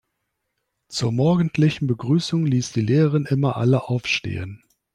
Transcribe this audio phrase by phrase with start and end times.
[0.89, 4.63] Zur morgendlichen Begrüßung ließ die Lehrerin immer alle aufstehen.